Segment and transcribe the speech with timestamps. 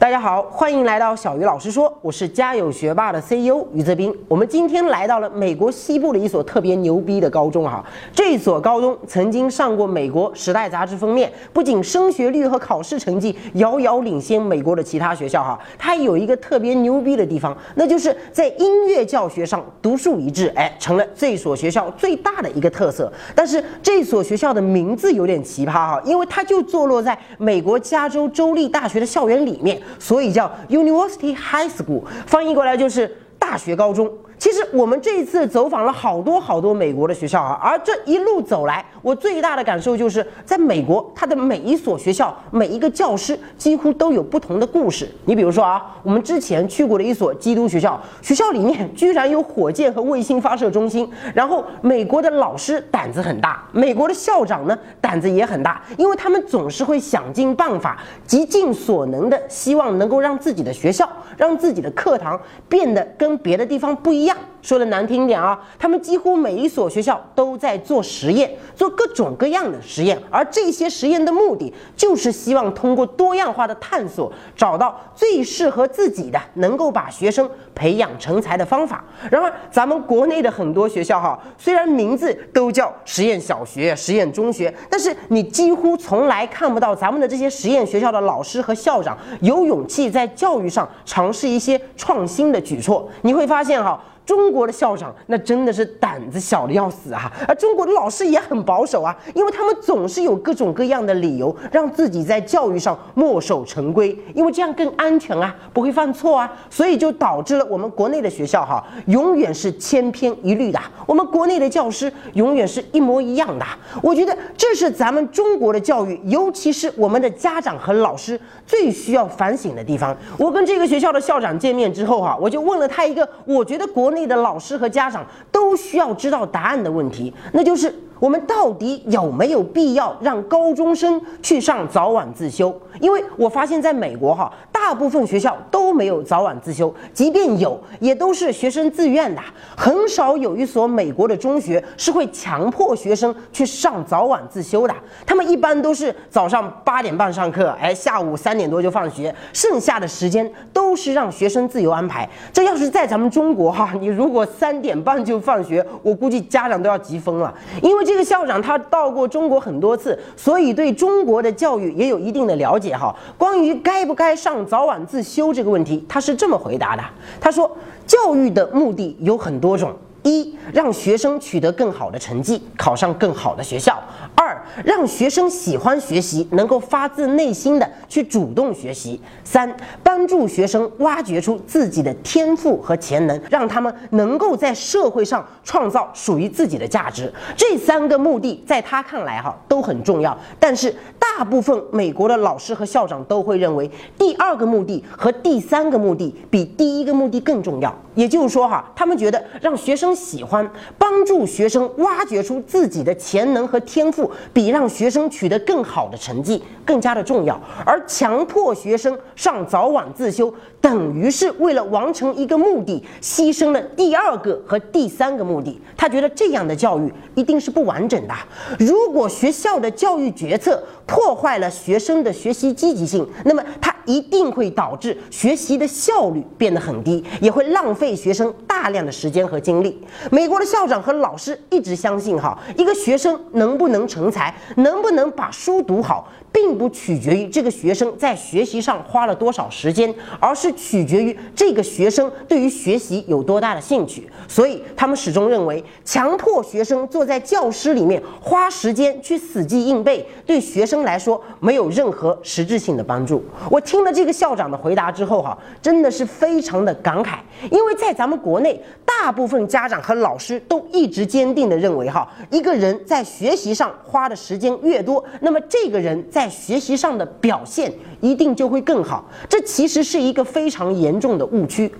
[0.00, 4.10] 大家好，欢迎来到小鱼老师说，我是家有学霸的 CEO 于泽斌。
[4.28, 7.84] 我们今天来到了美国西部的一所特别牛逼的高中哈。
[8.10, 23.12] 这所高中曾经上过美国《时代》杂志封面，不仅升学率和考试成绩遥遥领先美国的其他学校哈，它有一个特别牛逼的地方，那就是在音乐教学上独树一帜，哎，成了这所学校最大的一个特色。
[23.34, 29.78] 但是这所学校的名字有点奇葩哈，因为它就坐落在美国加州州立大学的校园里面。
[29.98, 34.10] 所以叫 University High School，翻译过来就是大学高中。
[34.40, 45.06] 其实我们这一次走访了好多好多美国的学校啊，而这一路走来，我最大的感受就是，在美国，它的每一所学校、每一个教师几乎都有不同的故事。
[45.26, 51.06] 你比如说啊，我们之前去过的一所基督学校，学校里面居然有火箭和卫星发射中心。
[51.34, 61.06] 然后，美国的老师胆子很大，美国的校长呢胆子也很大，因为他们总是会想尽办法，极尽所能的希望能够让自己的学校、
[61.36, 64.29] 让自己的课堂变得跟别的地方不一样。
[64.62, 79.02] 说的难听点啊，他们几乎每一所学校都在做实验，做各种各样的实验，而这些实验的目的就是希望通过多样化的探索，找到最适合自己的，能够把学生培养成才的方法。
[79.30, 93.08] 然而，咱们国内的很多学校哈，虽然名字都叫实验小学、实验中学，但是你几乎从来看不到咱们的这些实验学校的老师和校长有勇气在教育上尝试一些创新的举措。
[93.22, 93.98] 你会发现哈。
[94.26, 113.64] 中国的校长那真的是胆子小的要死啊，而中国的老师也很保守啊，因为他们总是有各种各样的理由让自己在教育上墨守成规，因为这样更安全啊，不会犯错啊，所以就导致了我们国内的学校哈，永远是千篇一律的，我们国内的教师永远是一模一样的。
[114.02, 120.16] 我觉得这是咱们中国的教育，尤其是我们的家长和老师最需要反省的地方。
[120.38, 124.20] 我跟这个学校的校长见面之后哈，我就问了他一个我觉得国内。
[124.30, 132.72] 的老师和家长都需要知道答案的问题，那就是我们到底有没有必要让高中生去上早晚自修？
[133.00, 139.40] 因为我发现在美国哈，大部分学校都没有早晚自修，即便有，也都是学生自愿的，
[139.74, 144.94] 很少有一所美国的中学是会强迫学生去上早晚自修的。
[145.24, 152.28] 他们一般都是早上八点半上课，哎，下午三点多就放学，剩下的时间都是让学生自由安排。
[152.52, 157.54] 这要是在咱们中国哈，你如果三点半就放学，我估计家长都要急疯了。
[157.82, 162.92] 因为这个校长他到过中国很多次，所以对中国的教育也有一定的了解。
[162.96, 167.02] 哈，关于该不该上早晚自修这个问题，他是这么回答的：
[167.40, 167.70] 他说，
[168.08, 169.96] 教育的目的有很多种。
[170.22, 173.94] 一让学生取得更好的成绩，考上更好的学校；
[174.34, 174.49] 二
[174.84, 187.32] 让学生喜欢学习，能够发自内心的去主动学习；三帮助学生挖掘出自己的天赋和潜能，让他们能够在社会上创造属于自己的价值。
[187.56, 197.94] 这三个目的在他看来哈都很重要，但是大部分美国的老师和校长都会认为第二个目的和第三个目的比第一个目的更重要。
[198.20, 207.58] 也就是说哈，他们觉得让学生喜欢帮助学生挖掘出自己的潜能和天赋，比让学生取得更好的成绩更加的重要。
[207.86, 215.80] 而强迫学生上早晚自修，等于是为了完成一个目的，牺牲了第二个和第三个目的。
[215.96, 218.34] 他觉得这样的教育一定是不完整的。
[218.78, 230.00] 如果学校的教育决策破坏了学生的学习积极性，那么他一定会导致学习的效率变得很低，也会浪费学生大量的时间和精力。
[230.30, 236.28] 美国的校长和老师一直相信，哈，一个学生能不能成才，能不能把书读好。
[236.52, 244.28] 并不取决于这个学生在学习上花了多少时间，而是取决于这个学生对于学习有多大的兴趣。
[244.48, 253.44] 所以，他们始终认为，强迫学生坐在教室里面花时间去死记硬背，对学生来说没有任何实质性的帮助。
[253.70, 257.38] 我听了这个校长的回答之后，哈，真的是非常的感慨，
[257.70, 258.80] 因为在咱们国内，
[259.22, 271.92] 大部分家长和老师都一直坚定的认为，哈，一个人在学习上花的时间越多，那么这个人在在学习上的表现一定就会更好，这其实是一个非常严重的误区。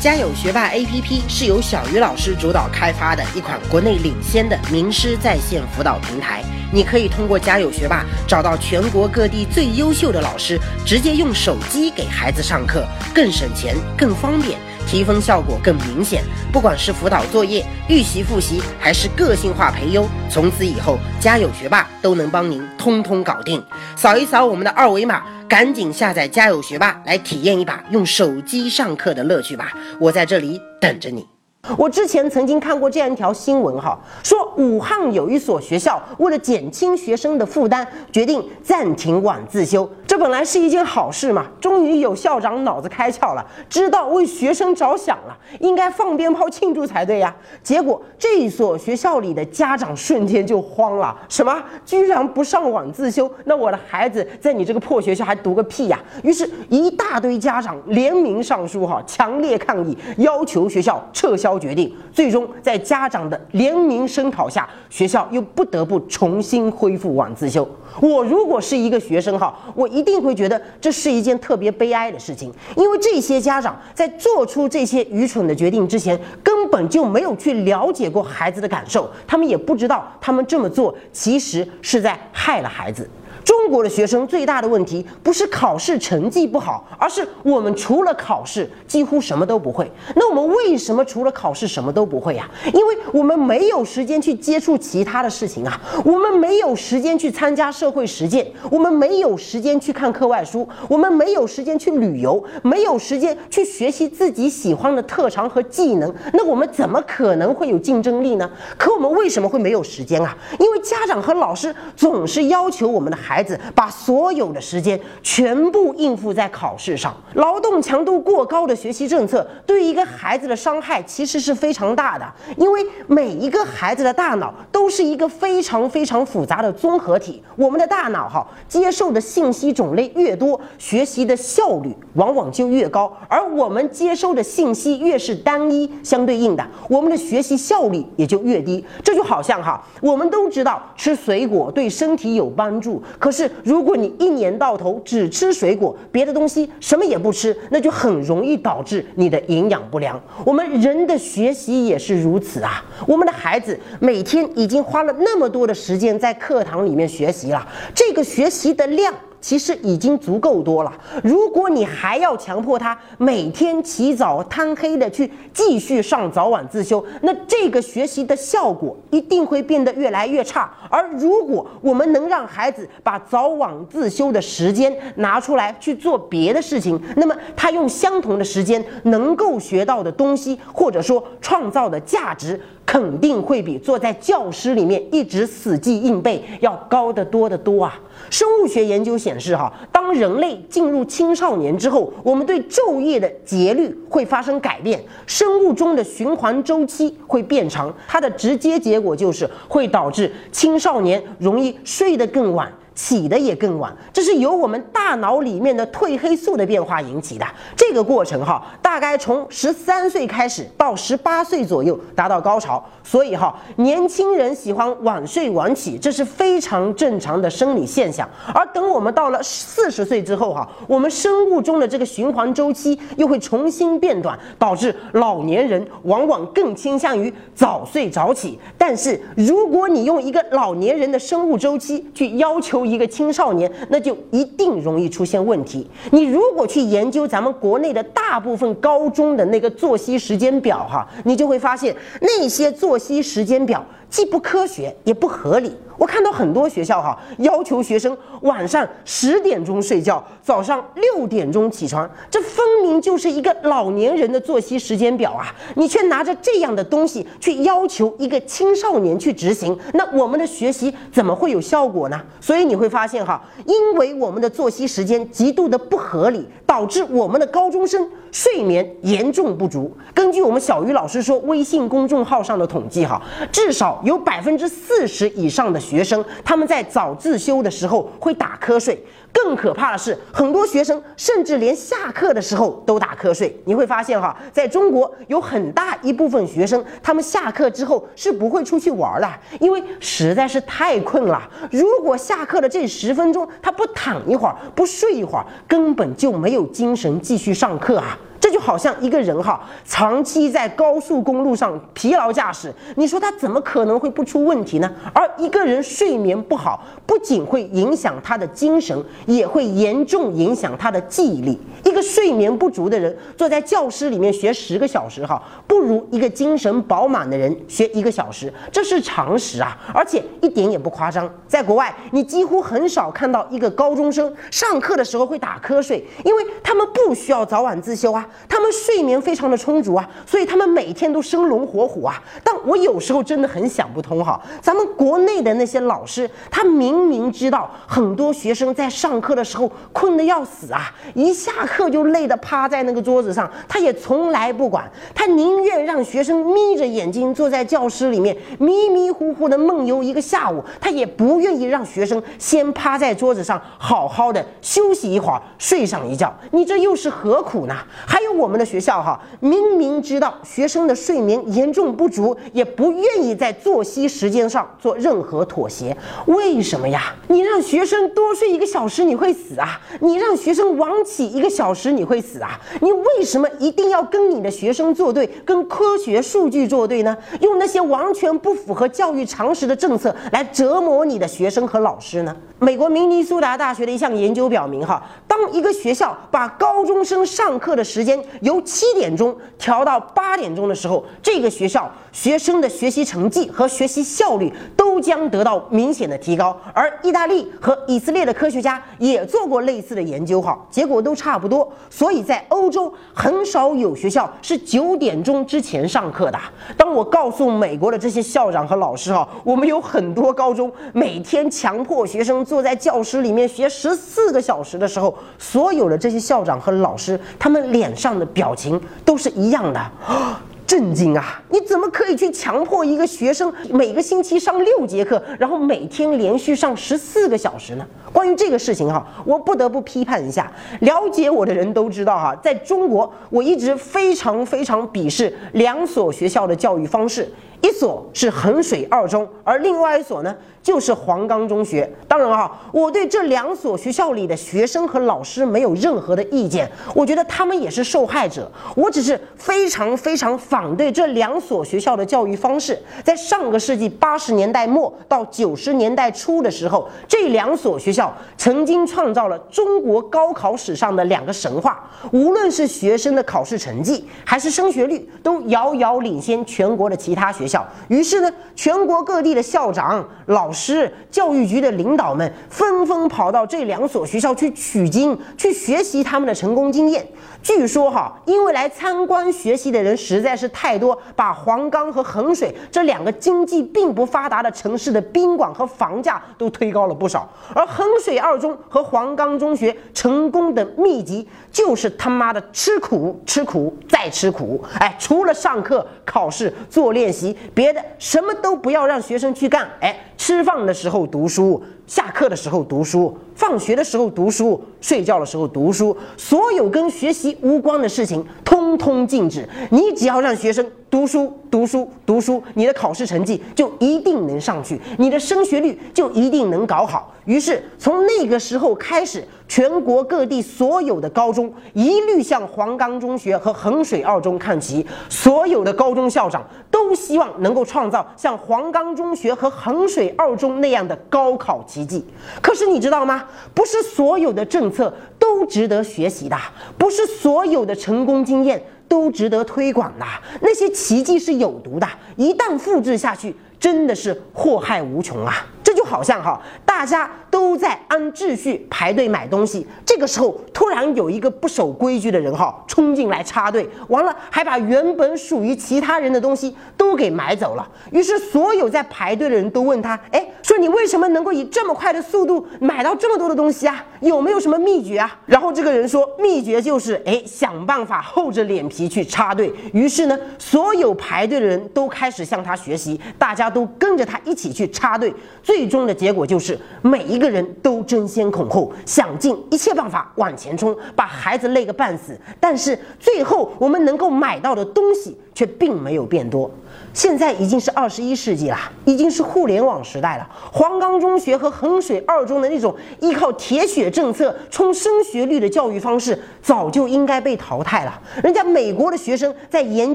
[0.00, 12.82] 家有学霸 APP 是由小鱼老师主导开发的一款国内领先的名师在线辅导平台，你可以通过家有学霸找到全国各地最优秀的老师，直接用手机给孩子上课，
[13.14, 14.58] 更省钱、更方便。
[14.88, 16.24] 提分效果更明显。
[16.50, 23.62] 不管是辅导作业、预习复习，还是个性化培优，从此以后家有学霸都能帮您通通搞定。
[23.94, 29.72] 扫一扫我们的二维码，赶紧下载家有学霸来体验一把用手机上课的乐趣吧！
[30.00, 31.37] 我在这里等着你。
[31.76, 39.88] 我之前曾经看过这样一条新闻，哈，说武汉有一所学校为了减轻学生的负担，决定暂停晚自修。
[40.06, 47.34] 这本来是一件好事嘛，终于有校长脑子开窍了，知道为学生着想了，应该放鞭炮庆祝才对呀。
[47.62, 51.62] 结果这所学校里的家长瞬间就慌了，什么？
[51.84, 53.30] 居然不上晚自修？
[53.44, 56.00] 那我的孩子在你这个破学校还读个屁呀？
[56.22, 61.94] 于是，一大堆家长联名上书，哈，强烈抗议，要求学校撤销决定。
[62.12, 67.68] 最终，在家长的联名声讨下，学校又不得不重新恢复晚自修。
[68.00, 69.86] 我如果是一个学生，哈，我。
[69.98, 83.10] 一定会觉得这是一件特别悲哀的事情，因为这些家长在做出这些愚蠢的决定之前，根本就没有去了解过孩子的感受，他们也不知道他们这么做其实是在害了孩子。
[83.48, 89.90] 中国的学生最大的问题不是考试成绩不好，而是我们除了考试几乎什么都不会。
[90.16, 92.46] 那我们为什么除了考试什么都不会呀？
[92.74, 106.14] 因为我们没有时间去接触其他的事情啊，我们没有时间去参加社会实践，我们没有时间去看课外书，我们没有时间去旅游，没有时间去学习自己喜欢的特长和技能。
[106.34, 108.50] 那我们怎么可能会有竞争力呢？
[108.76, 110.36] 可我们为什么会没有时间啊？
[110.60, 113.37] 因为家长和老师总是要求我们的孩。
[113.38, 122.26] 孩子把所有的时间全部应付在考试上，劳动强度过高的学习政策对一个孩子的伤害其实是非常大的。
[122.56, 133.16] 因为每一个孩子的大脑都是一个非常非常复杂的综合体，我们的大脑哈接受的信息种类越多，学习的效率往往就越高。
[133.28, 138.84] 而我们接收的信息越是单一，相对应的，我们的学习效率也就越低。
[139.04, 143.00] 这就好像哈，我们都知道吃水果对身体有帮助。
[143.18, 150.20] 可是，如果你一年到头只吃水果，别的东西什么也不吃，那就很容易导致你的营养不良。
[150.44, 152.84] 我们人的学习也是如此啊。
[153.06, 159.12] 我们的孩子每天已经花了那么多的时间在课堂里面学习了，这个学习的量。
[159.48, 160.92] 其实已经足够多了。
[161.24, 170.70] 如果你还要强迫他每天起早贪黑的去继续上早晚自修，那这个学习的效果一定会变得越来越差。
[170.90, 182.60] 而如果我们能让孩子把早晚自修的时间拿出来去做别的事情，那么他用相同的时间能够学到的东西，或者说创造的价值。
[182.88, 188.00] 肯定会比坐在教室里面一直死记硬背要高得多得多啊！
[188.30, 202.72] 生物学研究显示，哈，当人类进入青少年之后，我们对昼夜的节律会发生改变，生物钟的循环周期会变长，它的直接结果就是会导致青少年容易睡得更晚。
[202.98, 207.46] 起的也更晚，这是由我们大脑里面的褪黑素的变化引起的。
[207.76, 212.84] 这个过程哈，大概从十三岁开始到十八岁左右达到高潮。
[213.04, 218.28] 所以哈，年轻人喜欢晚睡晚起，这是非常正常的生理现象。
[218.52, 228.58] 而等我们到了四十岁之后哈，我们生物钟的这个循环周期又会重新变短，导致老年人往往更倾向于早睡早起。
[228.76, 235.86] 但是如果你用一个老年人的生物周期去要求一个青少年，那就一定容易出现问题。
[236.10, 245.76] 你如果去研究咱们国内的大部分高中的那个作息时间表哈，你就会发现那些作息时间表既不科学也不合理。
[245.96, 255.52] 我看到很多学校哈，要求学生晚上十点钟睡觉，早上六点钟起床，这分明就是一个老年人的作息时间表啊！
[255.74, 262.20] 你却拿着这样的东西去要求一个青少年去执行，那我们的学习怎么会有效果呢？
[262.40, 269.90] 所以你会发现哈，因为我们的作息时间极度的不合理，导致我们的高中生睡眠严重不足。
[270.14, 273.20] 根据我们小鱼老师说微信公众号上的统计哈，
[273.50, 275.78] 至少有百分之四十以上的。
[275.88, 279.02] 学生他们在早自修的时候会打瞌睡，
[279.44, 283.56] 更可怕的是，很多学生甚至连下课的时候都打瞌睡。
[283.64, 289.28] 你会发现哈，在中国有很大一部分学生，他们下课之后是不会出去玩的，
[289.60, 291.48] 因为实在是太困了。
[291.70, 298.18] 如果下课的这十分钟他不躺一会儿，不睡一会儿，根本就没有精神继续上课啊。
[298.40, 304.90] 这就好像一个人哈，长期在高速公路上疲劳驾驶，你说他怎么可能会不出问题呢？
[305.12, 311.58] 而一个人睡眠不好，不仅会影响他的精神，也会严重影响他的记忆力。
[311.84, 321.28] 一个睡眠不足的人坐在教室里面学十个小时哈，不如一个精神饱满的人学一个小时，这是常识啊，而且一点也不夸张。
[321.46, 332.22] 在国外，你几乎很少看到一个高中生上课的时候会打瞌睡，因为他们不需要早晚自修啊，他们睡眠非常的充足啊，所以他们每天都生龙活虎啊。
[332.42, 356.34] 但我有时候真的很想不通哈，咱们国内的那些老师，他明明知道很多学生在上课的时候困得要死啊，一下课就累得趴在那个桌子上，他也从来不管，他宁愿让学生眯着眼睛坐在教室里面迷迷糊糊的梦游一个下午，他也不愿意让学生先趴在桌子上好好的休息一会儿，睡上一觉。
[356.50, 357.74] 你这又是何苦呢？
[358.06, 365.96] 还还有我们的学校哈，明明知道学生的睡眠严重不足，也不愿意在作息时间上做任何妥协。
[366.26, 367.14] 为什么呀？
[367.28, 369.80] 你让学生多睡一个小时，你会死啊？
[370.00, 372.58] 你让学生晚起一个小时，你会死啊？
[372.80, 377.16] 你为什么一定要跟你的学生作对，跟科学数据作对呢？
[377.40, 382.34] 用那些完全不符合教育常识的政策来折磨你的学生和老师呢？
[382.60, 396.56] 美国明尼苏达大学的一项研究表明，哈，当一个学校把高中生上课的时间由七点钟调到八点钟的时候，这个学校学生的学习成绩和学习效率都将得到明显的提高。
[396.74, 401.72] 而意大利和以色列的科学家也做过类似的研究，哈，结果都差不多。
[401.88, 406.38] 所以在欧洲，很少有学校是九点钟之前上课的。
[406.76, 412.44] 当我告诉美国的这些校长和老师，哈，我们有很多高中每天强迫学生。
[412.48, 419.90] 坐在教室里面学十四个小时的时候，所有的这些校长和老师，他们脸上的表情都是一样的，
[420.66, 421.42] 震惊啊！
[421.50, 427.86] 你怎么可以去强迫一个学生每个星期上六节课，然后每天连续上十四个小时呢？
[428.10, 430.50] 关于这个事情哈，我不得不批判一下。
[430.80, 437.30] 了解我的人都知道哈，在中国，我一直非常非常鄙视两所学校的教育方式。
[437.60, 441.90] 一所是衡水二中，而另外一所呢，就是黄冈中学。
[442.06, 448.50] 当然啊，我对这两所学校里的学生和老师没有任何的意见，我觉得他们也是受害者。
[448.76, 452.78] 我只是非常非常反对这两所学校的教育方式。
[453.02, 461.90] 在上个世纪八十年代末到九十年代初的时候，这两所学校曾经创造了中国高考史上的两个神话。
[462.12, 467.47] 无论是学生的考试成绩，还是升学率，都遥遥领先全国的其他学。
[467.48, 477.06] 校，于是呢，全国各地的校长、老师、教育局的领导们纷纷跑到这两所学校去取经，去学习他们的成功经验。
[477.40, 487.28] 据说哈，因为来参观学习的人实在是太多，把黄冈和衡水这两个经济并不发达的城市的宾馆和房价都推高了不少。
[487.54, 494.62] 而衡水二中和黄冈中学成功的秘籍，就是他妈的吃苦、吃苦再吃苦。
[494.80, 497.36] 哎，除了上课、考试、做练习。
[497.54, 509.48] 别的什么都不要让学生去干，哎，吃饭的时候读书，下课的时候读书，放学的时候读书，睡觉的时候读书，所有跟学习无关的事情通通禁止。
[509.70, 517.14] 你只要让学生读书、读书、读书，你的考试成绩就一定能上去，你的升学率就一定能搞好。
[517.24, 519.24] 于是从那个时候开始。
[519.50, 526.46] 全国各地所有的高中一律向黄冈中学和衡水二中看齐，所有的高中校长
[526.78, 532.06] 都希望能够创造像黄冈中学和衡水二中那样的高考奇迹。
[532.40, 533.24] 可是你知道吗？
[533.52, 536.36] 不是所有的政策都值得学习的，
[536.78, 540.06] 不是所有的成功经验都值得推广的。
[540.40, 545.34] 那些奇迹是有毒的，一旦复制下去，真的是祸害无穷啊！
[545.64, 547.10] 这就好像哈，大家。
[547.38, 557.64] 都在按秩序排队买东西，这个时候突然有一个不守规矩的人哈冲进来插队，完了还把原本属于其他人的东西都给买走了。
[557.92, 563.86] 于是所有在排队的人都问他，哎，说你为什么能够以这么快的速度买到这么多的东西啊？
[564.00, 565.16] 有没有什么秘诀啊？
[565.24, 569.52] 然后这个人说，秘诀就是哎想办法厚着脸皮去插队。
[569.72, 575.14] 于是呢，所有排队的人都开始向他学习，大家都跟着他一起去插队。
[575.40, 577.27] 最终的结果就是每一个。
[577.28, 582.18] 人都争先恐后，想尽一切办法往前冲，把孩子累个半死。
[582.40, 585.16] 但是最后我们能够买到的东西。
[585.38, 586.50] 却并没有变多。
[586.92, 590.28] 现在已经是二十一世纪了，已经是互联网时代了。
[590.52, 598.02] 黄冈中学和衡水二中的那种依靠铁血政策冲升学率的教育方式，早就应该被淘汰了。
[598.20, 599.94] 人家美国的学生在研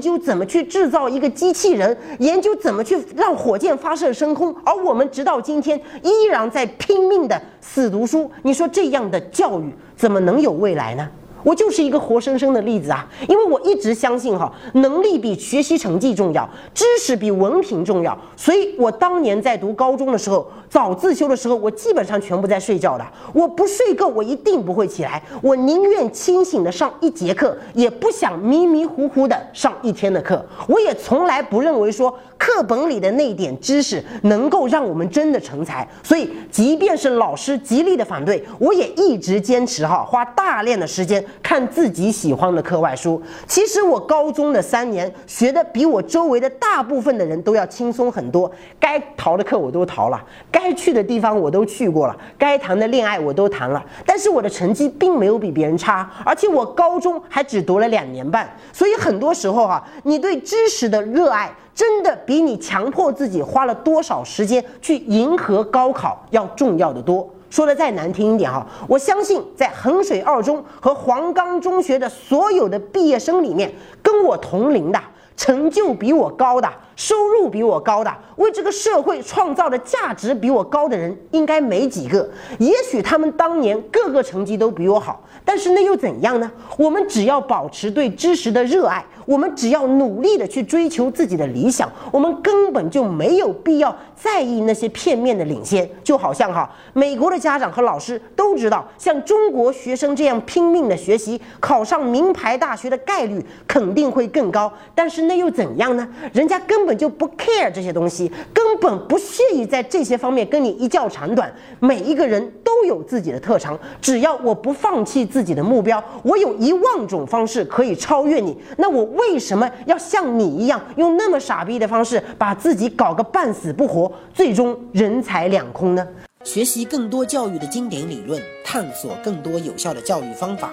[0.00, 8.30] 究怎么去制造一个机器人，研究怎么去让火箭发射升空，而我们直到今天依然在拼命的死读书。
[8.44, 11.06] 你说这样的教育怎么能有未来呢？
[11.44, 13.06] 我就是一个活生生的例子啊！
[13.28, 18.18] 因为我一直相信哈，能力比学习成绩重要，知识比文凭重要。
[18.36, 23.04] 所以我当年在读高中的时候，早自修的时候，我基本上全部在睡觉的。
[23.32, 25.22] 我不睡够，我一定不会起来。
[25.42, 30.44] 我宁愿清醒的上一节课，也不想迷迷糊糊的上一天的课。
[30.66, 35.86] 我也从来不认为说课本里的那点知识能够让我们真的成才。
[36.02, 41.22] 所以，即便是老师极力的反对，我也一直坚持哈，花大量的时间。
[41.42, 43.20] 看自己喜欢的课外书。
[43.46, 48.50] 其实我高中的三年学的比我周围的大部分的人都要轻松很多。
[48.78, 53.84] 该逃的课我都逃了，该去的地方我都去过了，该谈的恋爱我都谈了。
[54.06, 58.48] 但是我的成绩并没有比别人差，而且我高中还只读了两年半。
[58.72, 67.28] 所以很多时候哈，你对知识的热爱真的比你强迫自己花了多少时间去迎合高考要重要的多。
[67.54, 75.00] 说的再难听一点哈，我相信在衡水二中和黄冈中学的所有的毕业生里面，跟我同龄的，
[75.36, 82.28] 成就比我高的，收入比我高的，为这个社会创造的价值比我高的人，应该没几个。
[82.58, 86.50] 也许他们当年各个成绩都比我好，但是那又怎样呢？
[86.78, 89.04] 我们只要保持对知识的热爱。
[89.26, 95.88] 我们只要努力的去追求自己的理想，我们根本就没有必要在意那些片面的领先。
[96.02, 104.70] 就好像哈，美国的家长和老师都知道，像中国学生这样拼命的学习，考上名牌大学的概率肯定会更高。
[104.94, 106.06] 但是那又怎样呢？
[106.34, 111.50] 人家根根本就不 care 这些东西，根本不屑于在这些方面跟你一较长短。
[111.80, 118.54] 每一个人都有自己的特长，只要我不放弃自己的目标，我有一万种方式可以超越你。
[118.76, 119.14] 那我。
[119.14, 126.04] 为什么要像你一样用那么傻逼的方式把自己搞个半死不活，最终人财两空呢？
[126.42, 130.72] 学习更多教育的经典理论，探索更多有效的教育方法，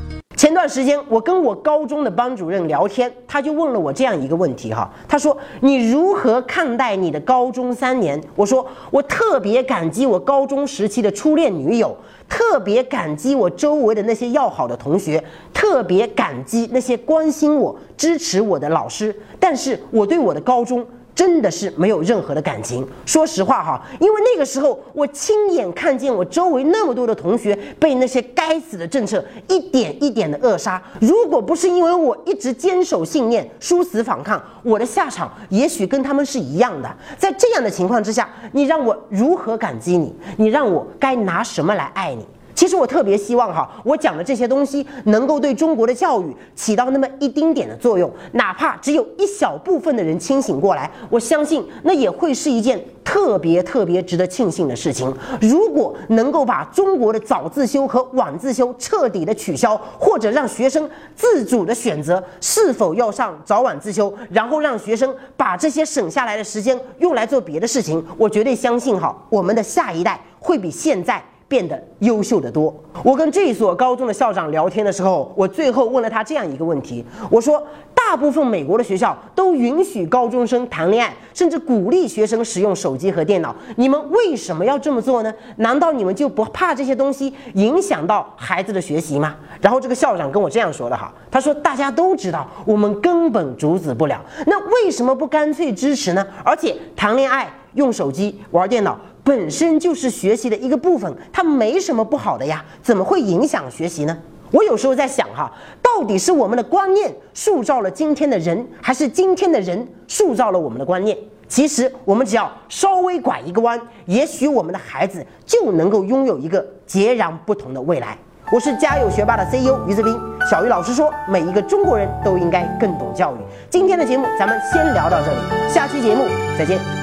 [0.41, 11.95] 前段时间，我跟我高中的班主任聊天，他就问了我这样一个问题哈，他说：“你如何看待你的高中三年？”我说：“我特别感激我高中时期的初恋女友，
[12.27, 15.23] 特别感激我周围的那些要好的同学，
[15.53, 19.15] 特别感激那些关心我、支持我的老师。
[19.39, 22.87] 但是我对我的高中。”真的是没有任何的感情。
[23.05, 30.81] 说实话哈，因为那个时候我亲眼看见我周围那么多的同学被那些该死的政策一点一点的扼杀。
[30.99, 36.89] 如果不是因为我一直坚守信念、殊死反抗，我的下场也许跟他们是一样的。
[37.17, 40.15] 在这样的情况之下，你让我如何感激你？
[40.37, 42.25] 你让我该拿什么来爱你？
[42.61, 55.11] 其实我特别希望哈，我讲的这些东西能够对中国的教育起到那么一丁点的作用，哪怕只有一小部分的人清醒过来，我相信那也会是一件特别特别值得庆幸的事情。
[55.41, 71.19] 如果能够把中国的早自修和晚自修彻底的取消，或者让学生自主的选择是否要上早晚自修，然后让学生把这些省下来的时间用来做别的事情，我绝对相信哈，我们的下一代会比现在。
[71.51, 72.73] 变得优秀的多。
[73.03, 77.61] 我跟这所高中的校长聊天的时候，我最后问了他这样一个问题：我说，
[77.93, 85.33] 大部分美国的学校都允许高中生谈恋爱，甚至鼓励学生使用手机和电脑，你们为什么要这么做呢？
[85.57, 89.35] 难道你们就不怕这些东西影响到孩子的学习吗？
[89.59, 96.25] 然后这个校长跟我这样说的哈，他说，大家都知道，我们根本阻止不了，那为什么不干脆支持呢？
[96.45, 98.97] 而且谈恋爱、用手机、玩电脑。
[99.31, 104.17] 本身就是学习的一个部分，它没什么不好的呀，怎么会影响学习呢？
[104.51, 105.49] 我有时候在想哈，
[105.81, 111.17] 到底是我们的观念塑造了今天的人，还是今天的人塑造了我们的观念？
[111.47, 118.17] 其实我们只要稍微拐一个弯，也许我们的孩子就能够拥有一个截然不同的未来。
[118.51, 120.13] 我是家有学霸的 CEO 于志斌，
[120.49, 123.37] 小鱼老师说，每一个中国人都应该更懂教育。
[123.69, 126.25] 今天的节目咱们先聊到这里，下期节目
[126.59, 127.00] 再见。